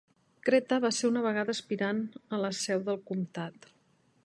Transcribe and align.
Creta 0.47 0.79
va 0.85 0.89
ser 0.99 1.09
una 1.09 1.21
vegada 1.25 1.53
aspirant 1.57 2.01
a 2.37 2.41
la 2.47 2.51
seu 2.63 2.83
del 2.91 3.01
comtat. 3.13 3.73